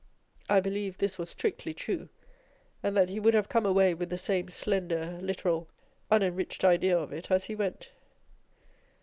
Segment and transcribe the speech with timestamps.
[0.49, 2.09] I believe this was strictly true,
[2.81, 5.19] and that he would have come away with the same slender?
[5.21, 5.69] literal,
[6.09, 7.91] unenriched idea of it as he went.